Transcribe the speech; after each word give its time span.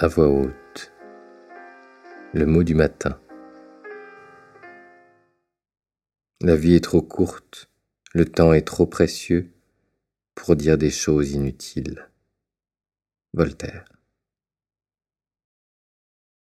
à 0.00 0.06
voix 0.06 0.28
haute. 0.28 0.92
Le 2.32 2.46
mot 2.46 2.62
du 2.62 2.76
matin. 2.76 3.18
La 6.40 6.54
vie 6.54 6.74
est 6.74 6.84
trop 6.84 7.02
courte, 7.02 7.68
le 8.14 8.24
temps 8.24 8.52
est 8.52 8.62
trop 8.62 8.86
précieux 8.86 9.50
pour 10.36 10.54
dire 10.54 10.78
des 10.78 10.90
choses 10.90 11.32
inutiles. 11.32 12.08
Voltaire. 13.34 13.97